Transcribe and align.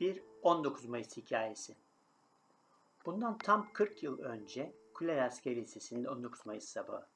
Bir 0.00 0.22
19 0.42 0.86
Mayıs 0.86 1.16
hikayesi. 1.16 1.76
Bundan 3.06 3.38
tam 3.38 3.72
40 3.72 4.02
yıl 4.02 4.18
önce 4.18 4.74
Kule 4.94 5.22
Askeri 5.22 5.56
Lisesi'nde 5.56 6.10
19 6.10 6.46
Mayıs 6.46 6.64
sabahı. 6.64 7.06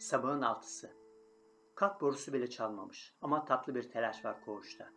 Sabahın 0.00 0.42
altısı. 0.42 0.92
Kalk 1.74 2.00
borusu 2.00 2.32
bile 2.32 2.50
çalmamış 2.50 3.14
ama 3.20 3.44
tatlı 3.44 3.74
bir 3.74 3.90
telaş 3.90 4.24
var 4.24 4.44
koğuşta. 4.44 4.88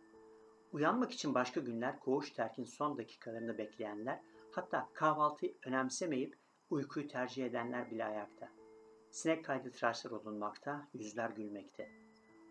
Uyanmak 0.72 1.12
için 1.12 1.34
başka 1.34 1.60
günler 1.60 2.00
koğuş 2.00 2.30
terkin 2.30 2.64
son 2.64 2.98
dakikalarında 2.98 3.58
bekleyenler, 3.58 4.20
hatta 4.50 4.88
kahvaltıyı 4.94 5.54
önemsemeyip 5.66 6.38
uykuyu 6.70 7.08
tercih 7.08 7.46
edenler 7.46 7.90
bile 7.90 8.04
ayakta. 8.04 8.48
Sinek 9.10 9.44
kaydı 9.44 9.70
tıraşlar 9.70 10.10
olunmakta, 10.10 10.88
yüzler 10.94 11.30
gülmekte. 11.30 11.90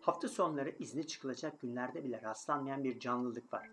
Hafta 0.00 0.28
sonları 0.28 0.70
izni 0.70 1.06
çıkılacak 1.06 1.60
günlerde 1.60 2.04
bile 2.04 2.22
rastlanmayan 2.22 2.84
bir 2.84 2.98
canlılık 3.00 3.52
var. 3.52 3.70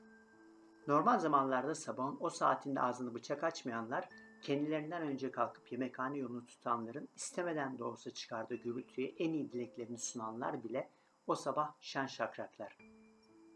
Normal 0.89 1.19
zamanlarda 1.19 1.75
sabahın 1.75 2.17
o 2.19 2.29
saatinde 2.29 2.81
ağzını 2.81 3.13
bıçak 3.13 3.43
açmayanlar, 3.43 4.09
kendilerinden 4.41 5.01
önce 5.01 5.31
kalkıp 5.31 5.71
yemekhane 5.71 6.17
yolunu 6.17 6.45
tutanların 6.45 7.09
istemeden 7.15 7.79
de 7.79 7.83
olsa 7.83 8.11
çıkardığı 8.11 8.55
gürültüye 8.55 9.15
en 9.17 9.33
iyi 9.33 9.51
dileklerini 9.51 9.97
sunanlar 9.97 10.63
bile 10.63 10.89
o 11.27 11.35
sabah 11.35 11.73
şen 11.79 12.05
şakraklar. 12.05 12.77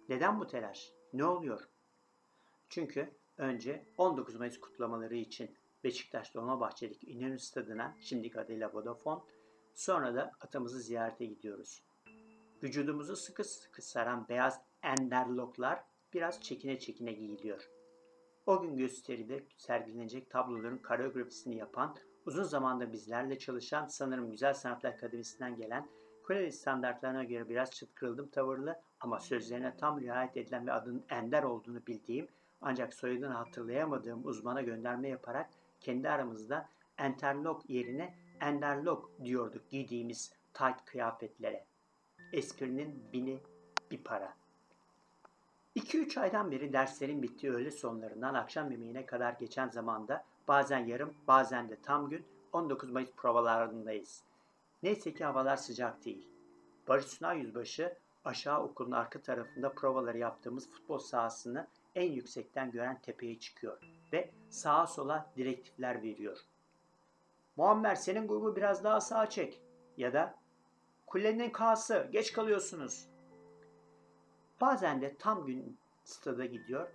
Neden 0.10 0.40
bu 0.40 0.48
telaş? 0.48 0.92
Ne 1.14 1.26
oluyor? 1.26 1.70
Çünkü 2.70 3.12
önce 3.38 3.86
19 3.98 4.36
Mayıs 4.36 4.60
kutlamaları 4.60 5.16
için 5.16 5.58
Beşiktaş 5.84 6.34
Dolmabahçe'deki 6.34 7.12
İnönü 7.12 7.40
Stadı'na 7.40 7.96
şimdiki 8.00 8.40
adıyla 8.40 8.74
Vodafone, 8.74 9.22
sonra 9.74 10.16
da 10.16 10.32
atamızı 10.42 10.80
ziyarete 10.80 11.26
gidiyoruz. 11.26 11.84
Vücudumuzu 12.64 13.16
sıkı 13.16 13.44
sıkı 13.44 13.82
saran 13.82 14.28
beyaz 14.30 14.62
enderloklar 14.84 15.93
biraz 16.14 16.42
çekine 16.42 16.80
çekine 16.80 17.14
giyiliyor. 17.14 17.70
O 18.46 18.62
gün 18.62 18.78
gösteride 18.78 19.44
sergilenecek 19.58 20.30
tabloların 20.30 20.78
koreografisini 20.78 21.58
yapan, 21.58 21.96
uzun 22.26 22.44
zamanda 22.44 22.94
bizlerle 22.94 23.40
çalışan, 23.40 23.88
sanırım 23.88 24.32
Güzel 24.32 24.54
Sanatlar 24.54 24.90
Akademisi'nden 24.90 25.56
gelen, 25.56 25.88
Koleli 26.24 26.52
standartlarına 26.52 27.24
göre 27.24 27.50
biraz 27.50 27.72
çıtkırıldım 27.72 28.30
tavırlı 28.30 28.82
ama 29.00 29.20
sözlerine 29.20 29.78
tam 29.78 30.02
riayet 30.02 30.38
edilen 30.38 30.68
ve 30.68 30.72
adının 30.72 31.06
Ender 31.10 31.44
olduğunu 31.44 31.88
bildiğim 31.88 32.28
ancak 32.62 32.94
soyadını 32.94 33.34
hatırlayamadığım 33.34 34.26
uzmana 34.26 34.62
gönderme 34.62 35.10
yaparak 35.10 35.50
kendi 35.80 36.10
aramızda 36.10 36.70
enterlok 36.98 37.70
yerine 37.70 38.16
enderlok 38.42 39.12
diyorduk 39.26 39.70
giydiğimiz 39.70 40.34
tight 40.54 40.86
kıyafetlere. 40.86 41.66
Esprinin 42.34 43.04
bini 43.14 43.40
bir 43.92 44.04
para. 44.04 44.43
2-3 45.76 46.20
aydan 46.20 46.52
beri 46.52 46.74
derslerin 46.74 47.24
bittiği 47.24 47.52
öğle 47.52 47.72
sonlarından 47.72 48.34
akşam 48.34 48.72
yemeğine 48.72 49.06
kadar 49.06 49.34
geçen 49.34 49.70
zamanda 49.70 50.26
bazen 50.48 50.86
yarım 50.86 51.14
bazen 51.28 51.70
de 51.70 51.82
tam 51.82 52.10
gün 52.10 52.26
19 52.54 52.90
Mayıs 52.90 53.12
provalarındayız. 53.18 54.24
Neyse 54.84 55.14
ki 55.14 55.26
havalar 55.26 55.56
sıcak 55.56 56.06
değil. 56.06 56.28
Barış 56.88 57.06
Sunay 57.06 57.40
Yüzbaşı 57.40 57.98
aşağı 58.26 58.64
okulun 58.64 58.92
arka 58.92 59.22
tarafında 59.22 59.74
provaları 59.74 60.18
yaptığımız 60.18 60.70
futbol 60.70 61.00
sahasını 61.00 61.68
en 61.96 62.12
yüksekten 62.12 62.72
gören 62.72 63.02
tepeye 63.02 63.40
çıkıyor 63.40 63.78
ve 64.14 64.32
sağa 64.50 64.88
sola 64.88 65.32
direktifler 65.38 66.02
veriyor. 66.04 66.38
Muammer 67.58 67.96
senin 67.96 68.28
grubu 68.28 68.56
biraz 68.56 68.84
daha 68.84 69.02
sağa 69.02 69.30
çek 69.30 69.62
ya 69.98 70.14
da 70.14 70.36
kulenin 71.08 71.50
kası 71.50 72.08
geç 72.12 72.34
kalıyorsunuz 72.34 73.13
Bazen 74.62 75.02
de 75.02 75.16
tam 75.18 75.46
gün 75.46 75.78
stada 76.04 76.46
gidiyor 76.46 76.88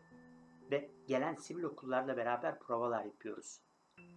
ve 0.70 0.91
gelen 1.06 1.34
sivil 1.34 1.62
okullarla 1.62 2.17
beraber 2.17 2.59
provalar 2.59 3.05
yapıyoruz. 3.05 3.61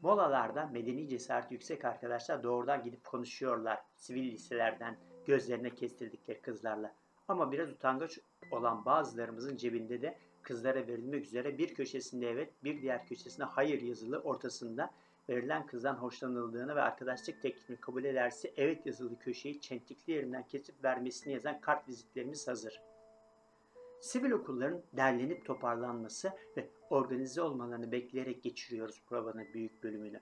Molalarda 0.02 0.66
medeni 0.66 1.08
cesaret 1.08 1.52
yüksek 1.52 1.86
arkadaşlar 1.86 2.44
doğrudan 2.44 2.84
gidip 2.84 3.04
konuşuyorlar 3.04 3.80
sivil 3.96 4.32
liselerden 4.32 4.98
gözlerine 5.26 5.70
kestirdikleri 5.70 6.42
kızlarla. 6.42 6.96
Ama 7.28 7.52
biraz 7.52 7.70
utangaç 7.70 8.20
olan 8.52 8.86
bazılarımızın 8.86 9.58
cebinde 9.58 10.02
de 10.02 10.18
kızlara 10.44 10.88
verilmek 10.88 11.26
üzere 11.26 11.58
bir 11.58 11.74
köşesinde 11.74 12.30
evet 12.30 12.54
bir 12.64 12.82
diğer 12.82 13.08
köşesinde 13.08 13.46
hayır 13.46 13.82
yazılı 13.82 14.20
ortasında 14.20 14.92
verilen 15.30 15.66
kızdan 15.66 15.96
hoşlanıldığını 15.96 16.76
ve 16.76 16.82
arkadaşlık 16.82 17.42
teklifini 17.42 17.78
kabul 17.78 18.04
ederse 18.04 18.54
evet 18.58 18.86
yazılı 18.86 19.20
köşeyi 19.20 19.62
çentikli 19.62 20.12
yerinden 20.12 20.48
kesip 20.48 20.84
vermesini 20.84 21.34
yazan 21.34 21.62
kart 21.62 21.88
vizitlerimiz 21.88 22.48
hazır 22.48 22.82
sivil 24.02 24.32
okulların 24.32 24.82
derlenip 24.94 25.46
toparlanması 25.46 26.32
ve 26.58 26.70
organize 26.90 27.42
olmalarını 27.42 27.92
bekleyerek 27.92 28.44
geçiriyoruz 28.44 29.02
provanın 29.10 29.54
büyük 29.54 29.84
bölümünü. 29.84 30.20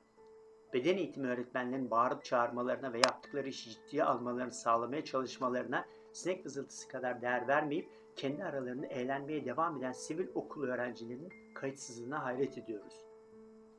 Beden 0.73 0.97
eğitimi 0.97 1.27
öğretmenlerin 1.27 1.91
bağırıp 1.91 2.23
çağırmalarına 2.23 2.93
ve 2.93 2.97
yaptıkları 2.97 3.47
işi 3.47 3.69
ciddiye 3.69 4.03
almalarını 4.03 4.51
sağlamaya 4.51 5.05
çalışmalarına 5.05 5.85
sinek 6.13 6.45
vızıltısı 6.45 6.87
kadar 6.87 7.21
değer 7.21 7.47
vermeyip 7.47 7.89
kendi 8.15 8.43
aralarında 8.43 8.87
eğlenmeye 8.87 9.45
devam 9.45 9.77
eden 9.77 9.91
sivil 9.91 10.27
okul 10.35 10.63
öğrencilerinin 10.63 11.33
kayıtsızlığına 11.55 12.23
hayret 12.23 12.57
ediyoruz. 12.57 13.05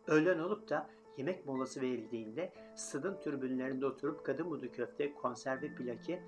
Öğlen 0.07 0.39
olup 0.39 0.69
da 0.69 0.91
yemek 1.17 1.47
molası 1.47 1.81
verildiğinde 1.81 2.53
stadın 2.77 3.21
türbünlerinde 3.21 3.87
oturup 3.87 4.25
kadın 4.25 4.51
budu 4.51 4.73
köfte, 4.73 5.15
konserve 5.15 5.75
plaki 5.75 6.21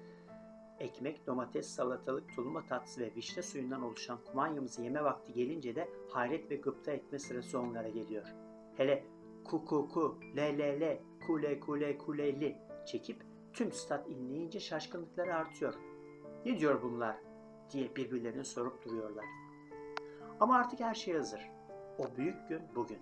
ekmek, 0.83 1.27
domates, 1.27 1.67
salatalık, 1.67 2.35
tulumba 2.37 2.67
tatlısı 2.67 3.01
ve 3.01 3.15
vişne 3.17 3.43
suyundan 3.43 3.83
oluşan 3.83 4.19
kumanyamızı 4.25 4.83
yeme 4.83 5.05
vakti 5.05 5.33
gelince 5.33 5.77
de 5.77 5.89
hayret 6.11 6.51
ve 6.51 6.57
gıpta 6.57 6.93
etme 6.93 7.19
sırası 7.19 7.61
onlara 7.61 7.89
geliyor. 7.89 8.35
Hele 8.77 9.05
ku 9.45 9.65
ku 9.65 9.89
ku, 9.89 10.19
le 10.37 10.59
le 10.59 10.81
le, 10.81 11.03
kule 11.27 11.61
kule 11.61 11.99
kuleli 11.99 12.57
çekip 12.87 13.23
tüm 13.53 13.73
stat 13.73 14.09
inleyince 14.09 14.61
şaşkınlıkları 14.61 15.35
artıyor. 15.35 15.75
Ne 16.47 16.59
diyor 16.59 16.83
bunlar 16.83 17.17
diye 17.71 17.97
birbirlerine 17.97 18.45
sorup 18.45 18.85
duruyorlar. 18.85 19.25
Ama 20.41 20.57
artık 20.57 20.81
her 20.81 20.95
şey 20.95 21.15
hazır. 21.15 21.51
O 21.99 22.17
büyük 22.17 22.49
gün 22.49 22.63
bugün. 22.75 22.99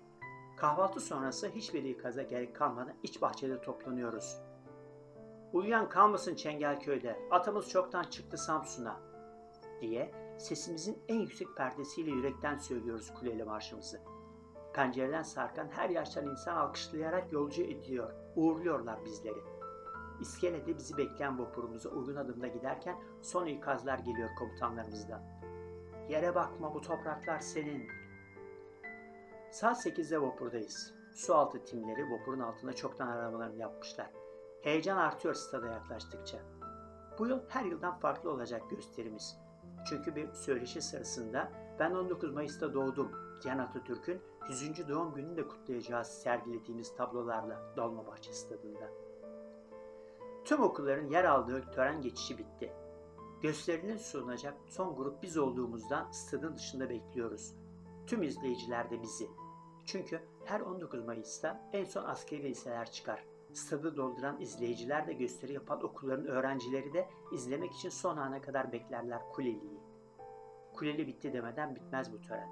Kahvaltı 0.57 0.99
sonrası 0.99 1.49
hiçbir 1.49 1.83
ikaza 1.83 2.23
gerek 2.23 2.55
kalmadan 2.55 2.93
iç 3.03 3.21
bahçede 3.21 3.61
toplanıyoruz. 3.61 4.41
Uyuyan 5.53 5.89
kalmasın 5.89 6.35
Çengelköy'de, 6.35 7.19
atamız 7.31 7.69
çoktan 7.69 8.03
çıktı 8.03 8.37
Samsun'a 8.37 8.99
diye 9.81 10.11
sesimizin 10.37 11.03
en 11.07 11.19
yüksek 11.19 11.47
perdesiyle 11.57 12.11
yürekten 12.11 12.57
söylüyoruz 12.57 13.13
kuleli 13.13 13.43
marşımızı. 13.43 14.01
Pencereden 14.73 15.23
sarkan 15.23 15.67
her 15.67 15.89
yaştan 15.89 16.27
insan 16.27 16.55
alkışlayarak 16.55 17.33
yolcu 17.33 17.63
ediyor, 17.63 18.13
uğurluyorlar 18.35 19.05
bizleri. 19.05 19.39
İskelede 20.21 20.77
bizi 20.77 20.97
bekleyen 20.97 21.39
vapurumuza 21.39 21.89
uygun 21.89 22.15
adımda 22.15 22.47
giderken 22.47 22.95
son 23.21 23.45
ikazlar 23.45 23.99
geliyor 23.99 24.29
komutanlarımızdan. 24.39 25.21
Yere 26.09 26.35
bakma 26.35 26.73
bu 26.73 26.81
topraklar 26.81 27.39
senin. 27.39 27.87
Saat 29.51 29.85
8'de 29.85 30.21
vapurdayız. 30.21 30.93
Sualtı 31.13 31.65
timleri 31.65 32.11
vapurun 32.11 32.39
altında 32.39 32.73
çoktan 32.73 33.07
aramalarını 33.07 33.57
yapmışlar. 33.61 34.20
Heyecan 34.61 34.97
artıyor 34.97 35.33
stada 35.33 35.67
yaklaştıkça. 35.67 36.37
Bu 37.19 37.27
yıl 37.27 37.39
her 37.47 37.65
yıldan 37.65 37.99
farklı 37.99 38.31
olacak 38.31 38.69
gösterimiz. 38.69 39.37
Çünkü 39.85 40.15
bir 40.15 40.33
söyleşi 40.33 40.81
sırasında 40.81 41.51
ben 41.79 41.91
19 41.91 42.33
Mayıs'ta 42.33 42.73
doğdum 42.73 43.11
diyen 43.43 43.57
Atatürk'ün 43.57 44.21
100. 44.49 44.89
doğum 44.89 45.13
gününü 45.13 45.37
de 45.37 45.47
kutlayacağız 45.47 46.07
sergilediğimiz 46.07 46.95
tablolarla 46.95 47.73
Dolmabahçe 47.77 48.33
stadında. 48.33 48.89
Tüm 50.45 50.61
okulların 50.61 51.07
yer 51.07 51.23
aldığı 51.23 51.71
tören 51.71 52.01
geçişi 52.01 52.37
bitti. 52.37 52.73
Gösterinin 53.41 53.97
sunacak 53.97 54.53
son 54.67 54.95
grup 54.95 55.23
biz 55.23 55.37
olduğumuzdan 55.37 56.11
stadın 56.11 56.57
dışında 56.57 56.89
bekliyoruz. 56.89 57.55
Tüm 58.07 58.23
izleyiciler 58.23 58.89
de 58.91 59.01
bizi. 59.01 59.29
Çünkü 59.85 60.21
her 60.45 60.59
19 60.59 61.05
Mayıs'ta 61.05 61.69
en 61.73 61.85
son 61.85 62.03
askeri 62.03 62.43
liseler 62.43 62.91
çıkar. 62.91 63.30
Stadı 63.53 63.97
dolduran 63.97 64.41
izleyiciler 64.41 65.07
de 65.07 65.13
gösteri 65.13 65.53
yapan 65.53 65.83
okulların 65.83 66.25
öğrencileri 66.25 66.93
de 66.93 67.09
izlemek 67.31 67.71
için 67.71 67.89
son 67.89 68.17
ana 68.17 68.41
kadar 68.41 68.71
beklerler 68.71 69.21
Kuleli'yi. 69.33 69.81
Kuleli 70.73 71.07
bitti 71.07 71.33
demeden 71.33 71.75
bitmez 71.75 72.13
bu 72.13 72.21
tören. 72.21 72.49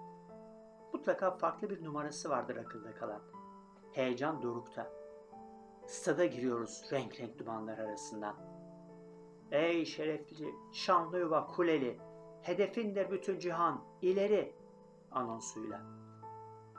Mutlaka 0.94 1.32
farklı 1.32 1.70
bir 1.70 1.84
numarası 1.84 2.30
vardır 2.30 2.56
akılda 2.56 2.96
kalan. 2.96 3.22
Heyecan 3.92 4.42
dorukta. 4.42 4.92
Stada 5.88 6.26
giriyoruz 6.26 6.84
renk 6.92 7.20
renk 7.20 7.40
dumanlar 7.40 7.78
arasından. 7.78 8.36
Ey 9.52 9.86
şerefli, 9.86 10.56
şanlı 10.72 11.20
yuva 11.20 11.48
Kuleli, 11.48 12.00
hedefindir 12.42 13.12
bütün 13.12 13.40
cihan, 13.40 13.84
ileri 14.02 14.56
anonsuyla. 15.12 15.99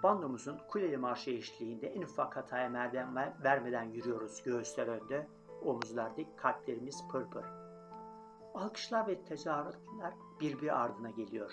Bandomuzun 0.03 0.59
kuleli 0.69 0.97
marşı 0.97 1.31
eşliğinde 1.31 1.87
en 1.87 2.03
ufak 2.03 2.37
hataya 2.37 2.69
merden 2.69 3.17
vermeden 3.45 3.85
yürüyoruz 3.85 4.43
göğüsler 4.43 4.87
önde, 4.87 5.29
omuzlar 5.65 6.17
dik, 6.17 6.39
kalplerimiz 6.39 7.09
pırpır. 7.13 7.45
Alkışlar 8.55 9.07
ve 9.07 9.25
tezahüratlar 9.25 10.15
birbiri 10.41 10.73
ardına 10.73 11.11
geliyor. 11.11 11.53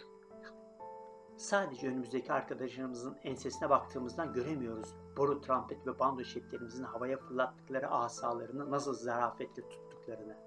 Sadece 1.38 1.88
önümüzdeki 1.88 2.34
arkadaşlarımızın 2.34 3.18
ensesine 3.24 3.70
baktığımızdan 3.70 4.34
göremiyoruz. 4.34 4.96
Boru, 5.18 5.42
trompet 5.42 5.88
ve 5.88 6.00
bando 6.00 6.24
şeflerimizin 6.24 6.84
havaya 6.84 7.18
fırlattıkları 7.18 7.90
asalarını 7.90 8.72
nasıl 8.72 8.94
zarafetle 8.94 9.70
tuttuklarını. 9.70 10.38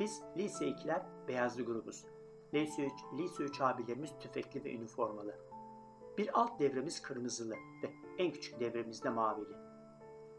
Biz 0.00 0.22
lise 0.36 0.68
2'ler 0.68 1.02
beyazlı 1.28 1.62
grubuz. 1.62 2.04
Lise 2.54 2.86
3, 2.86 2.92
lise 3.18 3.42
3 3.42 3.60
abilerimiz 3.60 4.18
tüfekli 4.18 4.64
ve 4.64 4.74
üniformalı. 4.74 5.51
Bir 6.18 6.40
alt 6.40 6.60
devremiz 6.60 7.02
kırmızılı 7.02 7.54
ve 7.54 7.92
en 8.18 8.32
küçük 8.32 8.60
devremiz 8.60 9.04
de 9.04 9.10
mavili. 9.10 9.56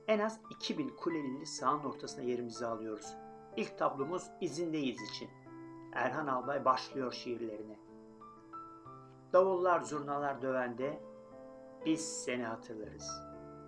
En 0.07 0.19
az 0.19 0.39
2000 0.49 0.89
kulelili 0.89 1.45
sahanın 1.45 1.83
ortasına 1.83 2.23
yerimizi 2.23 2.65
alıyoruz. 2.65 3.15
İlk 3.57 3.77
tablomuz 3.77 4.23
izindeyiz 4.41 5.01
için. 5.01 5.29
Erhan 5.93 6.27
Albay 6.27 6.65
başlıyor 6.65 7.11
şiirlerine. 7.11 7.79
Davullar, 9.33 9.81
zurnalar 9.81 10.41
dövende 10.41 11.01
biz 11.85 12.23
seni 12.23 12.43
hatırlarız. 12.43 13.11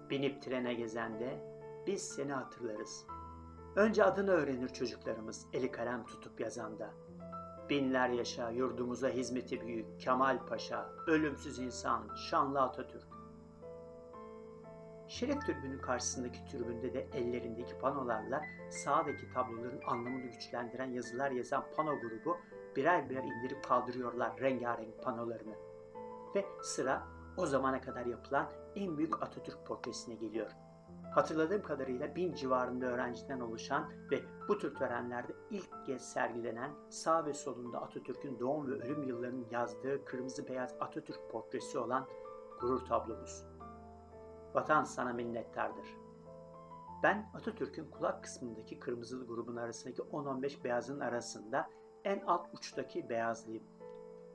Binip 0.10 0.42
trene 0.42 0.74
gezende 0.74 1.56
biz 1.88 2.02
seni 2.02 2.34
hatırlarız. 2.34 3.06
Önce 3.76 4.04
adını 4.04 4.32
öğrenir 4.32 4.70
çocuklarımız 4.70 5.48
eli 5.54 5.72
kalem 5.72 6.06
tutup 6.06 6.40
yazanda. 6.40 6.94
Binler 7.70 8.10
yaşa 8.10 8.50
yurdumuza 8.50 9.10
hizmeti 9.10 9.62
büyük 9.62 10.00
Kemal 10.00 10.46
Paşa, 10.46 10.90
ölümsüz 11.08 11.60
insan, 11.60 12.16
şanlı 12.16 12.62
Atatürk. 12.62 13.08
Şeref 15.08 15.46
türbünün 15.46 15.80
karşısındaki 15.80 16.46
türbünde 16.46 16.94
de 16.94 17.08
ellerindeki 17.14 17.78
panolarla 17.78 18.42
sağdaki 18.70 19.34
tabloların 19.34 19.82
anlamını 19.88 20.26
güçlendiren 20.26 20.92
yazılar 20.92 21.32
yazan 21.32 21.66
pano 21.76 22.00
grubu 22.00 22.38
birer 22.76 23.10
birer 23.10 23.24
indirip 23.24 23.64
kaldırıyorlar 23.64 24.40
rengarenk 24.42 25.04
panolarını. 25.04 25.56
Ve 26.36 26.46
sıra 26.62 27.08
o 27.38 27.46
zamana 27.46 27.82
kadar 27.82 28.06
yapılan 28.06 28.52
en 28.76 28.98
büyük 28.98 29.24
Atatürk 29.24 29.66
portresine 29.66 30.16
geliyor. 30.16 30.52
Hatırladığım 31.14 31.62
kadarıyla 31.62 32.16
bin 32.16 32.34
civarında 32.34 32.86
öğrenciden 32.86 33.40
oluşan 33.40 33.92
ve 34.12 34.22
bu 34.48 34.58
tür 34.58 34.76
törenlerde 34.76 35.34
ilk 35.50 35.86
kez 35.86 36.14
sergilenen 36.14 36.72
sağ 36.90 37.26
ve 37.26 37.34
solunda 37.34 37.82
Atatürk'ün 37.82 38.40
doğum 38.40 38.68
ve 38.68 38.74
ölüm 38.74 39.04
yıllarının 39.04 39.48
yazdığı 39.52 40.06
kırmızı 40.06 40.48
beyaz 40.48 40.76
Atatürk 40.80 41.32
portresi 41.32 41.80
olan 41.80 42.08
gurur 42.62 42.86
tablomuz. 42.86 43.46
Vatan 44.54 44.84
sana 44.84 45.14
minnettardır. 45.14 45.88
Ben 47.04 47.32
Atatürk'ün 47.34 47.90
kulak 47.92 48.24
kısmındaki 48.24 48.80
kırmızılı 48.80 49.28
grubun 49.28 49.56
arasındaki 49.56 50.02
10-15 50.02 50.64
beyazın 50.64 51.00
arasında 51.00 51.70
en 52.04 52.22
alt 52.28 52.48
uçtaki 52.54 53.10
beyazlıyım. 53.10 53.64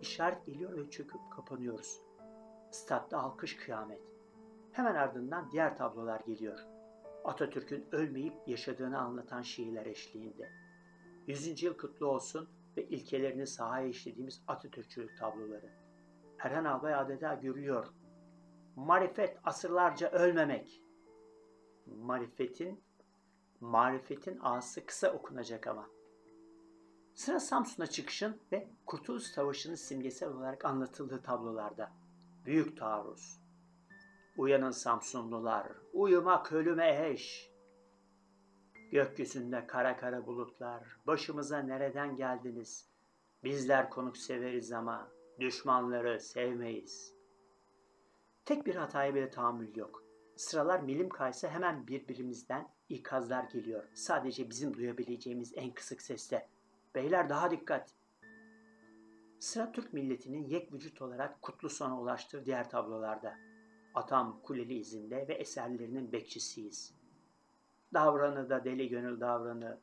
İşaret 0.00 0.46
geliyor 0.46 0.76
ve 0.76 0.90
çöküp 0.90 1.20
kapanıyoruz. 1.36 2.02
Statta 2.70 3.18
alkış 3.18 3.56
kıyamet. 3.56 4.09
Hemen 4.72 4.94
ardından 4.94 5.50
diğer 5.50 5.76
tablolar 5.76 6.20
geliyor. 6.20 6.58
Atatürk'ün 7.24 7.86
ölmeyip 7.92 8.34
yaşadığını 8.46 8.98
anlatan 8.98 9.42
şiirler 9.42 9.86
eşliğinde. 9.86 10.50
100. 11.26 11.62
yıl 11.62 11.78
kutlu 11.78 12.06
olsun 12.06 12.48
ve 12.76 12.88
ilkelerini 12.88 13.46
sahaya 13.46 13.86
işlediğimiz 13.86 14.42
Atatürkçülük 14.46 15.18
tabloları. 15.18 15.70
Erhan 16.38 16.64
Albay 16.64 16.94
adeta 16.94 17.34
görüyor. 17.34 17.86
Marifet 18.76 19.38
asırlarca 19.44 20.10
ölmemek. 20.10 20.82
Marifetin, 21.86 22.84
marifetin 23.60 24.38
ağası 24.42 24.86
kısa 24.86 25.12
okunacak 25.12 25.66
ama. 25.66 25.88
Sıra 27.14 27.40
Samsun'a 27.40 27.86
çıkışın 27.86 28.40
ve 28.52 28.68
Kurtuluş 28.86 29.22
Savaşı'nın 29.22 29.74
simgesel 29.74 30.28
olarak 30.28 30.64
anlatıldığı 30.64 31.22
tablolarda. 31.22 31.92
Büyük 32.44 32.76
taarruz. 32.76 33.39
Uyanın 34.36 34.70
Samsunlular, 34.70 35.72
uyumak 35.92 36.52
ölüme 36.52 37.08
eş. 37.10 37.50
Gökyüzünde 38.92 39.66
kara 39.66 39.96
kara 39.96 40.26
bulutlar, 40.26 40.96
başımıza 41.06 41.58
nereden 41.58 42.16
geldiniz? 42.16 42.90
Bizler 43.44 43.90
konuk 43.90 44.16
severiz 44.16 44.72
ama 44.72 45.10
düşmanları 45.40 46.20
sevmeyiz. 46.20 47.14
Tek 48.44 48.66
bir 48.66 48.74
hataya 48.74 49.14
bile 49.14 49.30
tahammül 49.30 49.76
yok. 49.76 50.04
Sıralar 50.36 50.80
milim 50.80 51.08
kaysa 51.08 51.48
hemen 51.48 51.86
birbirimizden 51.86 52.68
ikazlar 52.88 53.44
geliyor. 53.44 53.88
Sadece 53.94 54.50
bizim 54.50 54.74
duyabileceğimiz 54.74 55.52
en 55.56 55.74
kısık 55.74 56.02
sesle. 56.02 56.48
Beyler 56.94 57.28
daha 57.28 57.50
dikkat. 57.50 57.94
Sıra 59.40 59.72
Türk 59.72 59.92
milletinin 59.92 60.44
yek 60.44 60.72
vücut 60.72 61.02
olarak 61.02 61.42
kutlu 61.42 61.68
sona 61.68 62.00
ulaştığı 62.00 62.44
diğer 62.44 62.70
tablolarda. 62.70 63.49
Atam 63.94 64.40
kuleli 64.42 64.74
izinde 64.74 65.28
ve 65.28 65.34
eserlerinin 65.34 66.12
bekçisiyiz. 66.12 66.94
Davranı 67.94 68.50
da 68.50 68.64
deli 68.64 68.88
gönül 68.88 69.20
davranı. 69.20 69.78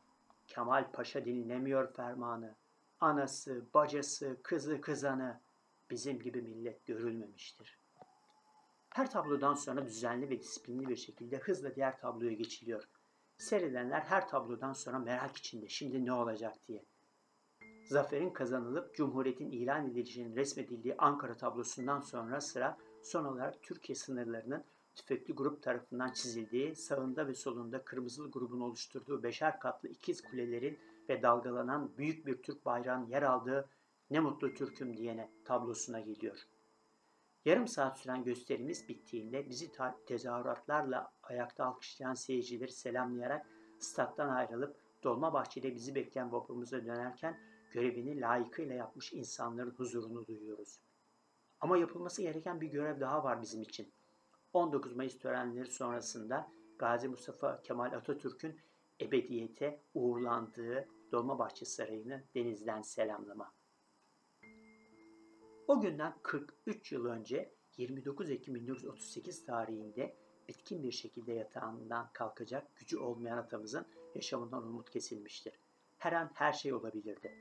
Kemal 0.47 0.91
Paşa 0.91 1.25
dinlemiyor 1.25 1.93
fermanı. 1.93 2.55
Anası, 2.99 3.65
bacası, 3.73 4.37
kızı, 4.43 4.81
kızanı. 4.81 5.41
Bizim 5.89 6.19
gibi 6.19 6.41
millet 6.41 6.85
görülmemiştir. 6.85 7.79
Her 8.89 9.11
tablodan 9.11 9.53
sonra 9.53 9.85
düzenli 9.85 10.29
ve 10.29 10.39
disiplinli 10.39 10.87
bir 10.87 10.95
şekilde 10.95 11.37
hızla 11.37 11.75
diğer 11.75 11.99
tabloya 11.99 12.33
geçiliyor. 12.33 12.83
Seyredenler 13.37 14.01
her 14.01 14.27
tablodan 14.27 14.73
sonra 14.73 14.99
merak 14.99 15.37
içinde 15.37 15.67
şimdi 15.67 16.05
ne 16.05 16.13
olacak 16.13 16.55
diye. 16.67 16.85
Zaferin 17.89 18.29
kazanılıp 18.29 18.95
Cumhuriyet'in 18.95 19.51
ilan 19.51 19.85
edileceğinin 19.85 20.35
resmedildiği 20.35 20.95
Ankara 20.97 21.37
tablosundan 21.37 21.99
sonra 21.99 22.41
sıra 22.41 22.77
son 23.07 23.25
olarak 23.25 23.63
Türkiye 23.63 23.95
sınırlarının 23.95 24.63
tüfekli 24.95 25.33
grup 25.33 25.63
tarafından 25.63 26.11
çizildiği, 26.11 26.75
sağında 26.75 27.27
ve 27.27 27.33
solunda 27.33 27.83
kırmızılı 27.83 28.31
grubun 28.31 28.59
oluşturduğu 28.59 29.23
beşer 29.23 29.59
katlı 29.59 29.89
ikiz 29.89 30.21
kulelerin 30.21 30.79
ve 31.09 31.21
dalgalanan 31.21 31.97
büyük 31.97 32.25
bir 32.25 32.41
Türk 32.41 32.65
bayrağının 32.65 33.07
yer 33.07 33.23
aldığı 33.23 33.69
ne 34.09 34.19
mutlu 34.19 34.53
Türk'üm 34.53 34.97
diyene 34.97 35.31
tablosuna 35.45 35.99
geliyor. 35.99 36.37
Yarım 37.45 37.67
saat 37.67 37.99
süren 37.99 38.23
gösterimiz 38.23 38.87
bittiğinde 38.87 39.49
bizi 39.49 39.71
tezahüratlarla 40.05 41.11
ayakta 41.23 41.65
alkışlayan 41.65 42.13
seyircileri 42.13 42.71
selamlayarak 42.71 43.47
stat'tan 43.79 44.29
ayrılıp 44.29 44.75
Dolmabahçe'de 45.03 45.75
bizi 45.75 45.95
bekleyen 45.95 46.31
vapurumuza 46.31 46.85
dönerken 46.85 47.39
görevini 47.71 48.21
layıkıyla 48.21 48.75
yapmış 48.75 49.13
insanların 49.13 49.71
huzurunu 49.71 50.27
duyuyoruz. 50.27 50.79
Ama 51.61 51.77
yapılması 51.77 52.21
gereken 52.21 52.61
bir 52.61 52.67
görev 52.67 52.99
daha 52.99 53.23
var 53.23 53.41
bizim 53.41 53.61
için. 53.61 53.93
19 54.53 54.95
Mayıs 54.95 55.19
törenleri 55.19 55.71
sonrasında 55.71 56.51
Gazi 56.79 57.07
Mustafa 57.07 57.61
Kemal 57.61 57.93
Atatürk'ün 57.93 58.59
ebediyete 59.01 59.81
uğurlandığı 59.93 60.87
Dolmabahçe 61.11 61.65
Sarayı'nı 61.65 62.23
denizden 62.35 62.81
selamlama. 62.81 63.53
O 65.67 65.81
günden 65.81 66.13
43 66.23 66.91
yıl 66.91 67.05
önce 67.05 67.53
29 67.77 68.31
Ekim 68.31 68.55
1938 68.55 69.45
tarihinde 69.45 70.15
bitkin 70.47 70.83
bir 70.83 70.91
şekilde 70.91 71.33
yatağından 71.33 72.09
kalkacak 72.13 72.75
gücü 72.75 72.97
olmayan 72.97 73.37
atamızın 73.37 73.85
yaşamından 74.15 74.63
umut 74.63 74.89
kesilmiştir. 74.89 75.59
Her 75.97 76.13
an 76.13 76.31
her 76.33 76.53
şey 76.53 76.73
olabilirdi. 76.73 77.35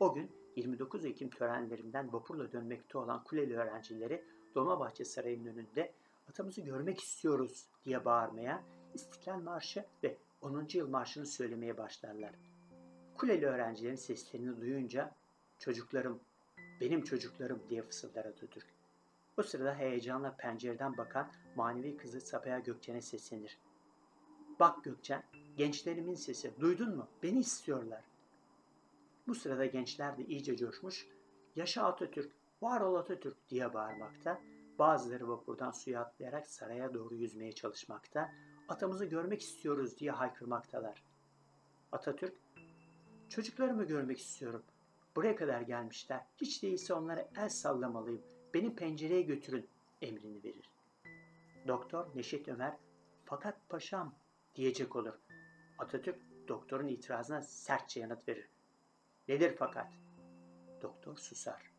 O 0.00 0.14
gün 0.14 0.43
29 0.56 1.04
Ekim 1.04 1.30
törenlerinden 1.30 2.12
vapurla 2.12 2.52
dönmekte 2.52 2.98
olan 2.98 3.24
Kuleli 3.24 3.56
öğrencileri 3.56 4.24
Dolmabahçe 4.54 5.04
Sarayı'nın 5.04 5.46
önünde 5.46 5.92
atamızı 6.28 6.60
görmek 6.60 7.00
istiyoruz 7.00 7.66
diye 7.84 8.04
bağırmaya, 8.04 8.62
İstiklal 8.94 9.40
Marşı 9.40 9.84
ve 10.02 10.16
10. 10.40 10.66
Yıl 10.72 10.88
Marşı'nı 10.88 11.26
söylemeye 11.26 11.78
başlarlar. 11.78 12.34
Kuleli 13.14 13.46
öğrencilerin 13.46 13.96
seslerini 13.96 14.60
duyunca 14.60 15.14
çocuklarım, 15.58 16.20
benim 16.80 17.04
çocuklarım 17.04 17.62
diye 17.70 17.82
fısıldar 17.82 18.24
Atatürk. 18.24 18.66
O 19.36 19.42
sırada 19.42 19.74
heyecanla 19.74 20.36
pencereden 20.36 20.96
bakan 20.96 21.32
manevi 21.56 21.96
kızı 21.96 22.20
Sabiha 22.20 22.58
Gökçen'e 22.58 23.02
seslenir. 23.02 23.58
Bak 24.60 24.84
Gökçen, 24.84 25.22
gençlerimin 25.56 26.14
sesi, 26.14 26.60
duydun 26.60 26.96
mu? 26.96 27.08
Beni 27.22 27.38
istiyorlar. 27.38 28.04
Bu 29.26 29.34
sırada 29.34 29.66
gençler 29.66 30.18
de 30.18 30.24
iyice 30.24 30.56
coşmuş, 30.56 31.06
yaşa 31.56 31.82
Atatürk, 31.82 32.32
var 32.62 32.80
ol 32.80 32.94
Atatürk 32.94 33.48
diye 33.48 33.74
bağırmakta, 33.74 34.40
bazıları 34.78 35.28
vapurdan 35.28 35.70
suya 35.70 36.00
atlayarak 36.00 36.46
saraya 36.46 36.94
doğru 36.94 37.14
yüzmeye 37.14 37.52
çalışmakta, 37.52 38.32
atamızı 38.68 39.04
görmek 39.04 39.42
istiyoruz 39.42 39.98
diye 39.98 40.10
haykırmaktalar. 40.10 41.04
Atatürk, 41.92 42.34
çocuklarımı 43.28 43.84
görmek 43.84 44.18
istiyorum. 44.18 44.62
Buraya 45.16 45.36
kadar 45.36 45.60
gelmişler. 45.60 46.20
Hiç 46.36 46.62
değilse 46.62 46.94
onlara 46.94 47.28
el 47.36 47.48
sallamalıyım. 47.48 48.22
Beni 48.54 48.76
pencereye 48.76 49.22
götürün 49.22 49.68
emrini 50.02 50.44
verir. 50.44 50.70
Doktor 51.68 52.06
Neşet 52.14 52.48
Ömer, 52.48 52.76
fakat 53.24 53.68
paşam 53.68 54.14
diyecek 54.54 54.96
olur. 54.96 55.14
Atatürk 55.78 56.18
doktorun 56.48 56.86
itirazına 56.86 57.42
sertçe 57.42 58.00
yanıt 58.00 58.28
verir. 58.28 58.48
Nedir 59.28 59.56
fakat? 59.58 59.92
Doktor 60.82 61.16
susar. 61.16 61.70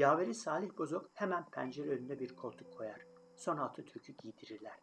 Yaveri 0.00 0.34
Salih 0.34 0.78
Bozok 0.78 1.10
hemen 1.14 1.44
pencere 1.50 1.90
önüne 1.90 2.18
bir 2.18 2.36
koltuk 2.36 2.76
koyar. 2.76 3.06
Sonra 3.36 3.62
Atatürk'ü 3.62 4.12
giydirirler. 4.12 4.78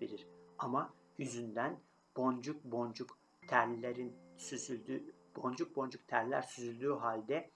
verir 0.00 0.28
ama 0.58 0.94
yüzünden 1.18 1.80
boncuk 2.16 2.64
boncuk 2.64 3.18
terlerin 3.48 4.16
süzüldüğü, 4.36 5.14
boncuk 5.36 5.76
boncuk 5.76 6.08
terler 6.08 6.42
süzüldüğü 6.42 6.92
halde 6.92 7.50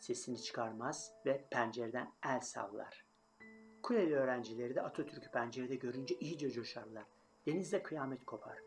sesini 0.00 0.42
çıkarmaz 0.42 1.12
ve 1.26 1.48
pencereden 1.50 2.12
el 2.26 2.40
sallar. 2.40 3.04
Kuleli 3.82 4.14
öğrencileri 4.14 4.74
de 4.74 4.82
Atatürk'ü 4.82 5.30
pencerede 5.30 5.74
görünce 5.76 6.14
iyice 6.20 6.50
coşarlar. 6.50 7.04
Denizde 7.46 7.82
kıyamet 7.82 8.24
kopar. 8.24 8.65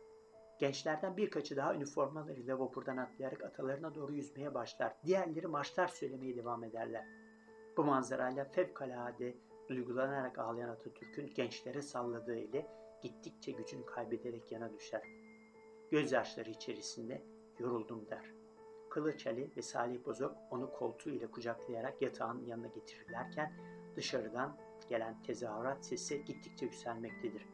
Gençlerden 0.60 1.18
birkaçı 1.18 1.56
daha 1.56 1.76
üniformalarıyla 1.76 2.60
vapurdan 2.60 2.98
atlayarak 2.98 3.44
atalarına 3.44 3.96
doğru 3.96 4.14
yüzmeye 4.14 4.54
başlar. 4.54 4.94
Diğerleri 5.06 5.48
marşlar 5.48 5.88
söylemeye 5.88 6.36
devam 6.36 6.64
ederler. 6.64 7.06
Bu 7.78 7.84
manzarayla 7.84 8.46
fevkalade 8.46 9.38
duygulanarak 9.70 10.40
ağlayan 10.40 10.70
Atatürk'ün 10.70 11.34
gençlere 11.36 11.82
salladığı 11.82 12.36
eli 12.36 12.66
gittikçe 13.02 13.52
gücünü 13.52 13.86
kaybederek 13.86 14.52
yana 14.52 14.74
düşer. 14.74 15.02
Gözyaşları 15.92 16.50
içerisinde 16.50 17.22
yoruldum 17.60 18.10
der. 18.10 18.34
Kılıç 18.90 19.28
Ali 19.28 19.52
ve 19.58 19.62
Salih 19.62 20.06
Bozok 20.06 20.36
onu 20.52 20.74
koltuğu 20.74 21.10
ile 21.10 21.28
kucaklayarak 21.28 22.02
yatağın 22.02 22.46
yanına 22.46 22.68
getirirlerken 22.68 23.54
dışarıdan 23.96 24.58
gelen 24.90 25.24
tezahürat 25.24 25.86
sesi 25.86 26.26
gittikçe 26.26 26.66
yükselmektedir. 26.66 27.46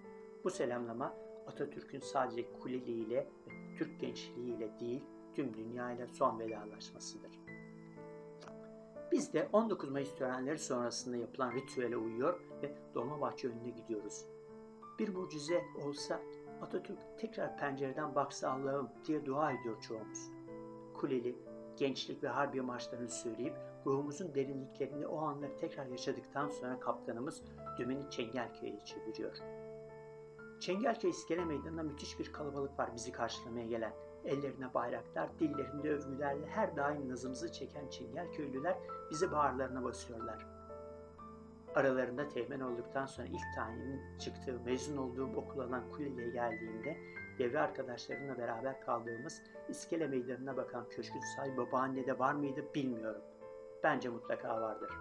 Bu 0.44 0.50
selamlama 0.50 1.25
Atatürk'ün 1.48 2.00
sadece 2.00 2.52
kuleliğiyle 2.52 3.16
ve 3.16 3.76
Türk 3.78 4.00
gençliğiyle 4.00 4.80
değil 4.80 5.04
tüm 5.36 5.54
dünyayla 5.54 6.08
son 6.08 6.40
vedalaşmasıdır. 6.40 7.40
Biz 9.12 9.34
de 9.34 9.50
19 9.54 9.90
Mayıs 9.90 10.16
törenleri 10.16 10.60
sonrasında 10.60 11.18
yapılan 11.18 11.52
ritüele 11.52 11.98
uyuyor 11.98 12.40
ve 12.62 12.76
Dolmabahçe 12.94 13.48
önüne 13.48 13.70
gidiyoruz. 13.70 14.26
Bir 15.00 15.10
mucize 15.10 15.64
olsa 15.86 16.22
Atatürk 16.62 17.00
tekrar 17.18 17.58
pencereden 17.58 18.16
baksa 18.16 18.52
Allah'ım 18.52 18.90
diye 19.06 19.26
dua 19.26 19.52
ediyor 19.52 19.82
çoğumuz. 19.82 20.32
Kuleli, 20.94 21.36
gençlik 21.78 22.24
ve 22.24 22.28
harbiye 22.28 22.64
marşlarını 22.64 23.10
söyleyip 23.10 23.54
ruhumuzun 23.86 24.36
derinliklerinde 24.36 25.08
o 25.08 25.18
anları 25.18 25.58
tekrar 25.58 25.86
yaşadıktan 25.86 26.50
sonra 26.50 26.80
kaptanımız 26.80 27.42
dümeni 27.78 28.10
Çengelköy'e 28.10 28.80
çeviriyor. 28.86 29.65
Çengelköy 30.60 31.10
İskele 31.10 31.46
Meydanı'nda 31.46 31.84
müthiş 31.84 32.20
bir 32.20 32.34
kalabalık 32.34 32.80
var 32.80 32.90
bizi 32.96 33.12
karşılamaya 33.12 33.66
gelen. 33.66 33.94
Ellerine 34.26 34.74
bayraklar, 34.74 35.40
dillerinde 35.40 35.90
övgülerle 35.90 36.46
her 36.48 36.76
daim 36.76 37.10
nazımızı 37.10 37.52
çeken 37.52 37.90
Çengelköylüler 37.90 38.78
bizi 39.12 39.32
bağırlarına 39.32 39.84
basıyorlar. 39.84 40.46
Aralarında 41.76 42.28
teğmen 42.28 42.60
olduktan 42.60 43.06
sonra 43.06 43.28
ilk 43.28 43.56
tayinin 43.56 44.18
çıktığı, 44.18 44.60
mezun 44.66 44.98
olduğum 44.98 45.38
okul 45.38 45.60
olan 45.60 45.92
Kuleli'ye 45.92 46.30
geldiğimde 46.30 46.98
devre 47.40 47.60
arkadaşlarımla 47.60 48.38
beraber 48.38 48.82
kaldığımız 48.82 49.42
İskele 49.70 50.08
Meydanı'na 50.08 50.58
bakan 50.58 50.90
köşkün 50.90 51.22
sahibi 51.36 51.58
babaannede 51.58 52.20
var 52.20 52.34
mıydı 52.34 52.66
bilmiyorum. 52.76 53.22
Bence 53.84 54.10
mutlaka 54.10 54.62
vardır. 54.62 54.92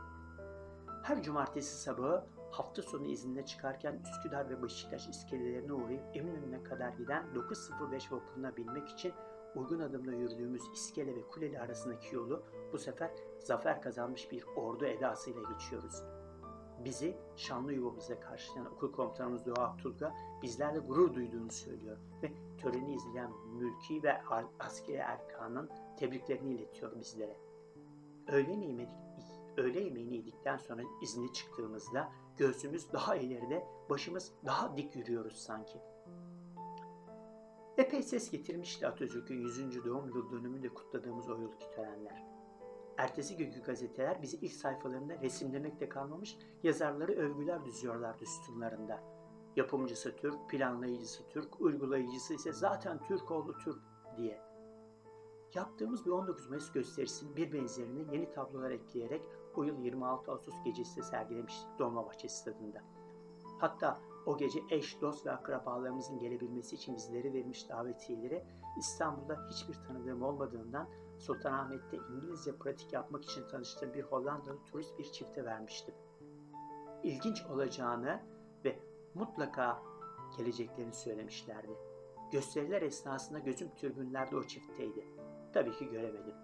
Her 1.02 1.22
cumartesi 1.22 1.82
sabahı 1.82 2.24
hafta 2.54 2.82
sonu 2.82 3.06
iznine 3.06 3.46
çıkarken 3.46 4.00
Üsküdar 4.04 4.50
ve 4.50 4.62
Beşiktaş 4.62 5.08
iskelelerine 5.08 5.72
uğrayıp 5.72 6.02
Eminönü'ne 6.14 6.62
kadar 6.62 6.88
giden 6.88 7.34
905 7.34 8.12
vapuruna 8.12 8.56
binmek 8.56 8.88
için 8.88 9.12
uygun 9.54 9.80
adımla 9.80 10.12
yürüdüğümüz 10.12 10.62
iskele 10.74 11.16
ve 11.16 11.22
kuleli 11.28 11.60
arasındaki 11.60 12.14
yolu 12.14 12.42
bu 12.72 12.78
sefer 12.78 13.10
zafer 13.38 13.82
kazanmış 13.82 14.30
bir 14.32 14.44
ordu 14.56 14.86
edasıyla 14.86 15.42
geçiyoruz. 15.52 16.02
Bizi 16.84 17.16
şanlı 17.36 17.72
yuvamıza 17.72 18.20
karşılayan 18.20 18.72
okul 18.72 18.92
komutanımız 18.92 19.46
Doğa 19.46 19.64
Aktulga 19.64 20.14
bizlerle 20.42 20.78
gurur 20.78 21.14
duyduğunu 21.14 21.50
söylüyor 21.50 21.96
ve 22.22 22.32
töreni 22.58 22.94
izleyen 22.94 23.30
mülki 23.52 24.02
ve 24.02 24.22
askeri 24.60 24.96
erkanın 24.96 25.70
tebriklerini 25.98 26.54
iletiyor 26.54 27.00
bizlere. 27.00 27.36
Öğlen 28.28 28.60
yemeği, 28.60 28.88
öğle 29.56 29.80
yemeğini 29.80 30.16
yedikten 30.16 30.56
sonra 30.56 30.82
izne 31.02 31.32
çıktığımızda 31.32 32.12
göğsümüz 32.36 32.92
daha 32.92 33.16
ileride, 33.16 33.66
başımız 33.90 34.32
daha 34.46 34.76
dik 34.76 34.96
yürüyoruz 34.96 35.36
sanki. 35.36 35.78
Epey 37.78 38.02
ses 38.02 38.30
getirmişti 38.30 38.86
Atatürk'ün 38.86 39.40
100. 39.40 39.84
doğum 39.84 40.08
yıl 40.08 40.30
dönümünde 40.30 40.68
kutladığımız 40.68 41.30
o 41.30 41.36
yılki 41.36 41.70
törenler. 41.70 42.24
Ertesi 42.98 43.36
günkü 43.36 43.62
gazeteler 43.62 44.22
bizi 44.22 44.36
ilk 44.36 44.52
sayfalarında 44.52 45.20
resimlemekle 45.22 45.88
kalmamış, 45.88 46.38
yazarları 46.62 47.12
övgüler 47.12 47.64
düzüyorlardı 47.64 48.26
sütunlarında. 48.26 49.02
Yapımcısı 49.56 50.16
Türk, 50.16 50.50
planlayıcısı 50.50 51.28
Türk, 51.28 51.60
uygulayıcısı 51.60 52.34
ise 52.34 52.52
zaten 52.52 53.00
Türk 53.08 53.30
oldu 53.30 53.56
Türk 53.64 53.82
diye. 54.16 54.40
Yaptığımız 55.54 56.06
bir 56.06 56.10
19 56.10 56.50
Mayıs 56.50 56.72
gösterisinin 56.72 57.36
bir 57.36 57.52
benzerini 57.52 58.14
yeni 58.14 58.30
tablolar 58.30 58.70
ekleyerek 58.70 59.22
o 59.56 59.62
yıl 59.62 59.78
26 59.78 60.32
Ağustos 60.32 60.54
gecesi 60.64 60.96
de 60.96 61.02
sergilemiştik 61.02 61.78
Dolmabahçe 61.78 62.28
Stadı'nda. 62.28 62.82
Hatta 63.58 64.00
o 64.26 64.36
gece 64.36 64.60
eş, 64.70 65.00
dost 65.00 65.26
ve 65.26 65.32
akrabalarımızın 65.32 66.18
gelebilmesi 66.18 66.76
için 66.76 66.96
bizlere 66.96 67.32
vermiş 67.32 67.68
davetiyeleri 67.68 68.44
İstanbul'da 68.78 69.46
hiçbir 69.50 69.74
tanıdığım 69.74 70.22
olmadığından 70.22 70.88
Sultanahmet'te 71.18 71.96
İngilizce 71.96 72.56
pratik 72.56 72.92
yapmak 72.92 73.24
için 73.24 73.48
tanıştığım 73.48 73.94
bir 73.94 74.02
Hollandalı 74.02 74.64
turist 74.64 74.98
bir 74.98 75.04
çifte 75.04 75.44
vermiştim. 75.44 75.94
İlginç 77.02 77.42
olacağını 77.46 78.22
ve 78.64 78.78
mutlaka 79.14 79.82
geleceklerini 80.38 80.94
söylemişlerdi. 80.94 81.72
Gösteriler 82.32 82.82
esnasında 82.82 83.38
gözüm 83.38 83.74
türbünlerde 83.74 84.36
o 84.36 84.44
çiftteydi. 84.44 85.08
Tabii 85.52 85.72
ki 85.72 85.88
göremedim. 85.88 86.34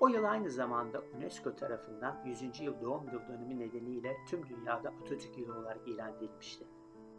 O 0.00 0.08
yıl 0.08 0.24
aynı 0.24 0.50
zamanda 0.50 1.02
UNESCO 1.16 1.56
tarafından 1.56 2.16
100. 2.24 2.60
yıl 2.60 2.80
doğum 2.80 3.08
yıl 3.12 3.28
dönümü 3.28 3.58
nedeniyle 3.58 4.16
tüm 4.28 4.48
dünyada 4.48 4.88
Atatürk 4.88 5.38
yılı 5.38 5.58
olarak 5.58 5.88
ilan 5.88 6.16
edilmişti. 6.16 6.66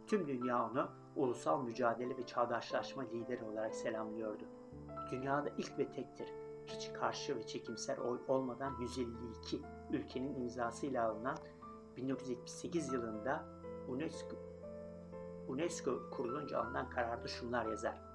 Tüm 0.06 0.28
dünya 0.28 0.70
onu 0.70 0.90
ulusal 1.16 1.62
mücadele 1.62 2.16
ve 2.16 2.26
çağdaşlaşma 2.26 3.02
lideri 3.02 3.44
olarak 3.44 3.74
selamlıyordu. 3.74 4.44
Dünyada 5.10 5.48
ilk 5.58 5.78
ve 5.78 5.92
tektir. 5.92 6.28
Hiç 6.66 6.92
karşı 6.92 7.36
ve 7.36 7.46
çekimser 7.46 7.98
oy 7.98 8.18
olmadan 8.28 8.76
152 8.80 9.60
ülkenin 9.90 10.40
imzasıyla 10.40 11.08
alınan 11.08 11.36
1978 11.96 12.92
yılında 12.92 13.44
UNESCO, 13.88 14.36
UNESCO 15.48 16.10
kurulunca 16.10 16.58
alınan 16.58 16.90
kararda 16.90 17.28
şunlar 17.28 17.66
yazar. 17.66 18.07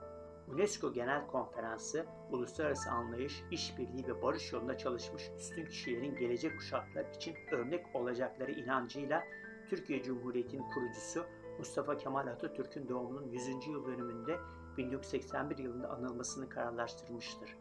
UNESCO 0.47 0.93
Genel 0.93 1.27
Konferansı, 1.27 2.05
uluslararası 2.31 2.91
anlayış, 2.91 3.43
işbirliği 3.51 4.07
ve 4.07 4.21
barış 4.21 4.53
yolunda 4.53 4.77
çalışmış 4.77 5.31
üstün 5.37 5.65
kişilerin 5.65 6.15
gelecek 6.15 6.57
kuşaklar 6.57 7.05
için 7.15 7.35
örnek 7.51 7.85
olacakları 7.93 8.51
inancıyla 8.51 9.23
Türkiye 9.69 10.03
Cumhuriyeti'nin 10.03 10.69
kurucusu 10.73 11.25
Mustafa 11.57 11.97
Kemal 11.97 12.27
Atatürk'ün 12.27 12.89
doğumunun 12.89 13.31
100. 13.31 13.67
yıl 13.67 13.85
dönümünde 13.85 14.39
1981 14.77 15.57
yılında 15.57 15.89
anılmasını 15.89 16.49
kararlaştırmıştır. 16.49 17.57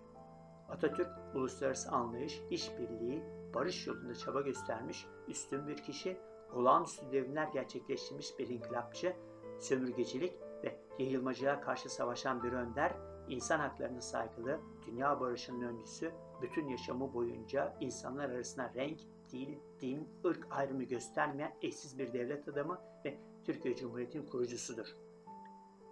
Atatürk, 0.68 1.10
uluslararası 1.34 1.90
anlayış, 1.90 2.42
işbirliği, 2.50 3.22
barış 3.54 3.86
yolunda 3.86 4.14
çaba 4.14 4.40
göstermiş 4.40 5.06
üstün 5.28 5.66
bir 5.66 5.76
kişi, 5.76 6.16
olağanüstü 6.54 7.12
devrimler 7.12 7.48
gerçekleştirmiş 7.48 8.38
bir 8.38 8.48
inkılapçı, 8.48 9.16
sömürgecilik 9.60 10.32
ve 10.64 10.78
yayılmacıya 10.98 11.60
karşı 11.60 11.88
savaşan 11.88 12.42
bir 12.42 12.52
önder, 12.52 12.92
insan 13.28 13.58
haklarına 13.58 14.00
saygılı, 14.00 14.60
dünya 14.86 15.20
barışının 15.20 15.60
öncüsü, 15.60 16.12
bütün 16.42 16.68
yaşamı 16.68 17.14
boyunca 17.14 17.76
insanlar 17.80 18.30
arasında 18.30 18.72
renk, 18.74 19.00
dil, 19.32 19.58
din, 19.80 20.08
ırk 20.26 20.46
ayrımı 20.50 20.82
göstermeyen 20.82 21.54
eşsiz 21.62 21.98
bir 21.98 22.12
devlet 22.12 22.48
adamı 22.48 22.80
ve 23.04 23.18
Türkiye 23.44 23.76
Cumhuriyeti'nin 23.76 24.26
kurucusudur. 24.26 24.96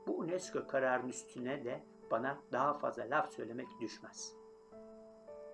Bu 0.06 0.18
UNESCO 0.18 0.66
kararının 0.66 1.08
üstüne 1.08 1.64
de 1.64 1.84
bana 2.10 2.38
daha 2.52 2.78
fazla 2.78 3.10
laf 3.10 3.32
söylemek 3.32 3.66
düşmez. 3.80 4.40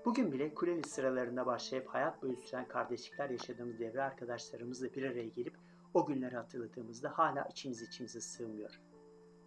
Bugün 0.05 0.33
bile 0.33 0.55
Kuleli 0.55 0.89
sıralarında 0.89 1.47
başlayıp 1.47 1.89
hayat 1.89 2.23
boyu 2.23 2.37
süren 2.37 2.69
kardeşlikler 2.69 3.31
yaşadığımız 3.31 3.79
devre 3.79 4.03
arkadaşlarımızla 4.03 4.95
bir 4.95 5.03
araya 5.03 5.29
gelip 5.29 5.57
o 5.95 6.07
günleri 6.07 6.37
hatırladığımızda 6.37 7.19
hala 7.19 7.45
içimiz 7.45 7.83
içimize 7.83 8.21
sığmıyor. 8.21 8.81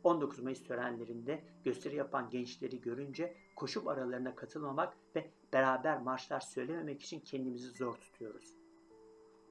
19 0.04 0.40
Mayıs 0.40 0.64
törenlerinde 0.64 1.44
gösteri 1.64 1.96
yapan 1.96 2.30
gençleri 2.30 2.82
görünce 2.82 3.36
koşup 3.56 3.88
aralarına 3.88 4.36
katılmamak 4.36 4.98
ve 5.16 5.32
beraber 5.54 6.02
marşlar 6.02 6.40
söylememek 6.40 7.02
için 7.02 7.20
kendimizi 7.20 7.70
zor 7.70 7.96
tutuyoruz. 7.96 8.56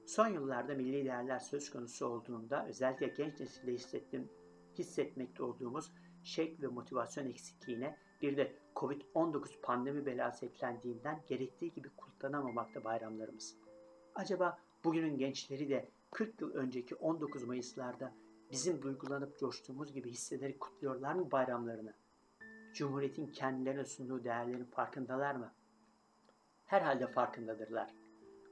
Son 0.05 0.27
yıllarda 0.27 0.73
milli 0.73 1.05
değerler 1.05 1.39
söz 1.39 1.69
konusu 1.69 2.05
olduğunda 2.05 2.67
özellikle 2.67 3.07
genç 3.07 3.39
nesilde 3.39 3.73
hissettim, 3.73 4.29
hissetmekte 4.77 5.43
olduğumuz 5.43 5.91
şek 6.23 6.61
ve 6.61 6.67
motivasyon 6.67 7.25
eksikliğine 7.25 7.97
bir 8.21 8.37
de 8.37 8.55
Covid-19 8.75 9.61
pandemi 9.61 10.05
belası 10.05 10.45
eklendiğinden 10.45 11.23
gerektiği 11.27 11.73
gibi 11.73 11.89
kutlanamamakta 11.97 12.83
bayramlarımız. 12.83 13.57
Acaba 14.15 14.59
bugünün 14.83 15.17
gençleri 15.17 15.69
de 15.69 15.89
40 16.11 16.41
yıl 16.41 16.53
önceki 16.53 16.95
19 16.95 17.43
Mayıs'larda 17.43 18.13
bizim 18.51 18.81
duygulanıp 18.81 19.39
coştuğumuz 19.39 19.93
gibi 19.93 20.11
hissederek 20.11 20.59
kutluyorlar 20.59 21.13
mı 21.13 21.31
bayramlarını? 21.31 21.93
Cumhuriyetin 22.73 23.27
kendilerine 23.27 23.85
sunduğu 23.85 24.23
değerlerin 24.23 24.65
farkındalar 24.65 25.35
mı? 25.35 25.53
Herhalde 26.65 27.07
farkındadırlar. 27.07 27.93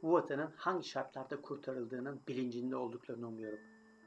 Bu 0.02 0.12
vatanın 0.12 0.54
hangi 0.56 0.88
şartlarda 0.88 1.42
kurtarıldığının 1.42 2.22
bilincinde 2.28 2.76
olduklarını 2.76 3.28
umuyorum. 3.28 3.60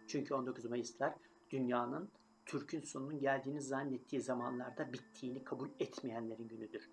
Çünkü 0.07 0.35
19 0.35 0.65
Mayıslar 0.65 1.15
dünyanın 1.51 2.11
Türk'ün 2.47 2.81
sonunun 2.81 3.19
geldiğini 3.19 3.61
zannettiği 3.61 4.23
zamanlarda 4.23 4.93
bittiğini 4.93 5.45
kabul 5.45 5.69
etmeyenlerin 5.81 6.49
günüdür. 6.49 6.91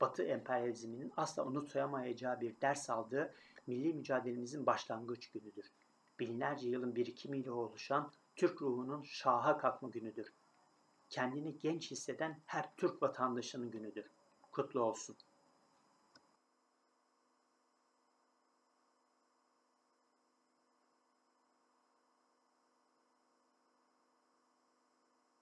Batı 0.00 0.22
emperyalizminin 0.22 1.12
asla 1.16 1.46
unutamayacağı 1.46 2.40
bir 2.40 2.60
ders 2.60 2.90
aldığı 2.90 3.34
milli 3.66 3.94
mücadelemizin 3.94 4.66
başlangıç 4.66 5.30
günüdür. 5.30 5.72
Binlerce 6.20 6.68
yılın 6.68 6.96
birikimiyle 6.96 7.50
oluşan 7.50 8.12
Türk 8.36 8.62
ruhunun 8.62 9.02
şaha 9.02 9.58
kalkma 9.58 9.88
günüdür. 9.88 10.32
Kendini 11.10 11.58
genç 11.58 11.90
hisseden 11.90 12.40
her 12.46 12.76
Türk 12.76 13.02
vatandaşının 13.02 13.70
günüdür. 13.70 14.10
Kutlu 14.52 14.80
olsun. 14.80 15.16